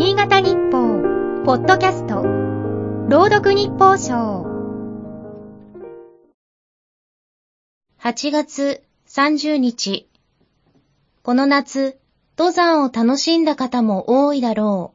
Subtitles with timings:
[0.00, 1.02] 新潟日報、
[1.44, 2.22] ポッドキャスト、
[3.10, 4.46] 朗読日報賞。
[8.00, 10.08] 8月30日。
[11.22, 11.98] この夏、
[12.38, 14.94] 登山を楽しんだ方も多いだろ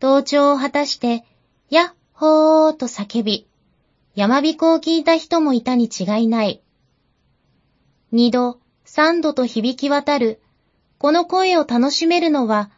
[0.00, 0.02] う。
[0.02, 1.22] 登頂を果たして、
[1.68, 3.46] やっほーと叫び、
[4.14, 6.62] 山彦を聞いた人もいたに違いない。
[8.12, 10.40] 二度、三度と響き渡る、
[10.96, 12.70] この声を楽しめるのは、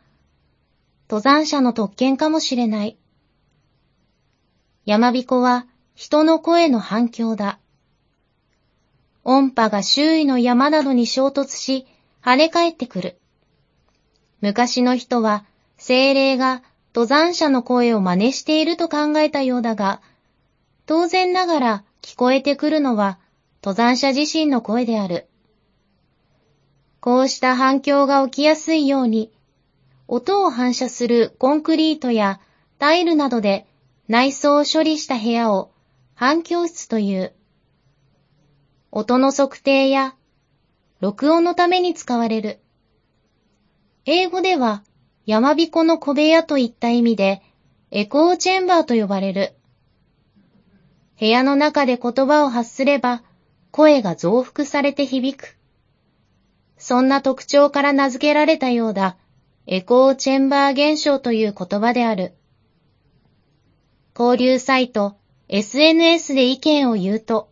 [1.09, 2.99] 登山者の特権かもしれない。
[4.85, 7.59] 山彦は人の声の反響だ。
[9.25, 11.87] 音波が周囲の山などに衝突し、
[12.23, 13.19] 跳ね返ってくる。
[14.41, 15.45] 昔の人は
[15.79, 16.63] 精霊が
[16.95, 20.01] 登山者の声を真似していると考えたようだが、
[20.87, 23.19] 当然ながら聞こえてくるのは
[23.63, 25.27] 登山者自身の声である。
[27.01, 29.33] こうした反響が起きやすいように、
[30.09, 32.41] 音を反射するコンクリートや
[32.79, 33.67] タイルなどで
[34.09, 35.73] 内装を処理した部屋を
[36.15, 37.33] 反響室という。
[38.93, 40.15] 音の測定や
[41.01, 42.61] 録音のために使われる。
[44.05, 44.85] 英語では
[45.27, 47.43] 山彦の小部屋といった意味で
[47.91, 49.55] エコーチェンバーと呼ばれる。
[51.19, 53.25] 部屋の中で言葉を発すれば
[53.73, 55.59] 声が増幅されて響く。
[56.79, 59.17] そんな特徴から名付けられたようだ。
[59.69, 62.35] エコーチェンバー現象という言葉である。
[64.17, 65.17] 交流サイト、
[65.49, 67.51] SNS で意見を言うと、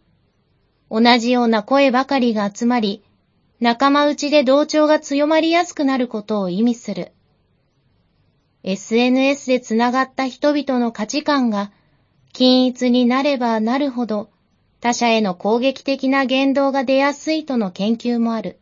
[0.88, 3.02] 同じような声ばかりが集まり、
[3.58, 7.10] 仲間内で同調が強まりやすくなることを意味する。
[8.62, 11.72] SNS でつながった人々の価値観が
[12.32, 14.30] 均一になればなるほど
[14.80, 18.60] 他者への攻撃的な言動が出やすいとの研究もある。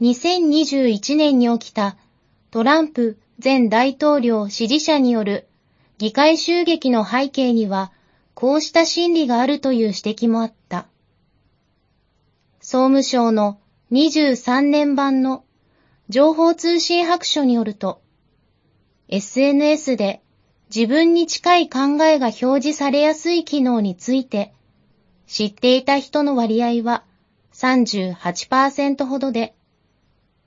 [0.00, 1.96] 2021年に起きた
[2.50, 5.46] トランプ前大統領支持者による
[5.98, 7.92] 議会襲撃の背景には
[8.34, 10.86] こうした心理があるという指摘もあった。
[12.60, 13.58] 総務省の
[13.92, 15.44] 23年版の
[16.08, 18.02] 情報通信白書によると、
[19.08, 20.20] SNS で
[20.74, 24.52] 自分に近い考えが表示されやすい機能について
[25.26, 27.04] 知っていた人の割合は
[27.54, 29.54] 38%ほどで、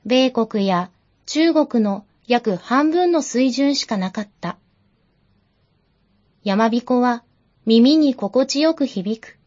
[0.06, 0.90] 米国や
[1.26, 4.58] 中国の約半分の水準しかなかった。
[6.44, 7.24] 山彦は
[7.66, 9.38] 耳に心地よく響く。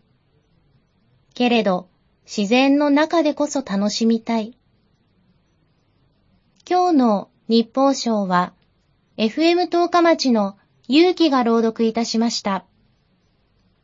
[1.34, 1.88] けれど、
[2.24, 4.56] 自然の中でこそ楽しみたい。
[6.68, 8.52] 今日の日報賞は、
[9.16, 12.64] FM 十日町の勇気が朗読いたしました。